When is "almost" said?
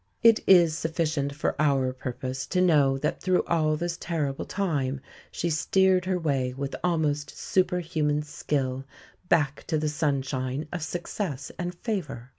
6.83-7.29